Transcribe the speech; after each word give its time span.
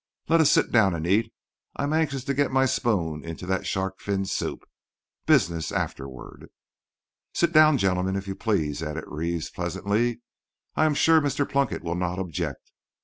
Let 0.27 0.41
us 0.41 0.49
sit 0.51 0.71
down 0.71 0.95
and 0.95 1.05
eat. 1.05 1.31
I 1.75 1.83
am 1.83 1.93
anxious 1.93 2.23
to 2.23 2.33
get 2.33 2.49
my 2.51 2.65
spoon 2.65 3.23
into 3.23 3.45
that 3.45 3.67
shark 3.67 3.99
fin 4.01 4.25
soup. 4.25 4.67
Business 5.27 5.71
afterward." 5.71 6.47
"Sit 7.35 7.51
down, 7.51 7.77
gentlemen, 7.77 8.15
if 8.15 8.27
you 8.27 8.33
please," 8.35 8.81
added 8.81 9.03
Reeves, 9.05 9.51
pleasantly. 9.51 10.21
"I 10.75 10.85
am 10.85 10.95
sure 10.95 11.21
Mr. 11.21 11.47
Plunkett 11.47 11.83
will 11.83 11.93
not 11.93 12.17
object. 12.17 12.71